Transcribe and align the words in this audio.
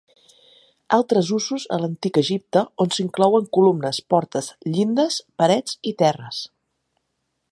Altres 0.95 1.27
usos 1.35 1.65
a 1.77 1.77
l'Antic 1.81 2.17
Egipte 2.21 2.63
on 2.85 2.89
s'inclouen 2.95 3.45
columnes, 3.59 4.01
portes, 4.15 4.49
llindes, 4.73 5.21
parets 5.43 5.79
i 5.93 5.97
terres. 6.03 6.43